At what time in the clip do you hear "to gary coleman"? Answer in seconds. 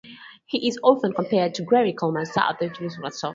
1.53-2.25